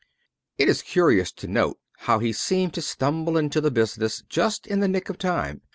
[0.57, 4.79] It is curious to note how he seemed to stumble into the business just in
[4.79, 5.61] the nick of time.